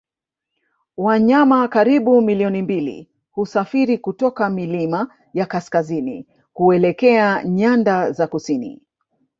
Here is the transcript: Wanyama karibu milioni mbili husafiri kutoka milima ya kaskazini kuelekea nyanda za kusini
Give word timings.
Wanyama 0.97 1.67
karibu 1.67 2.21
milioni 2.21 2.61
mbili 2.61 3.09
husafiri 3.31 3.97
kutoka 3.97 4.49
milima 4.49 5.13
ya 5.33 5.45
kaskazini 5.45 6.27
kuelekea 6.53 7.43
nyanda 7.43 8.11
za 8.11 8.27
kusini 8.27 8.81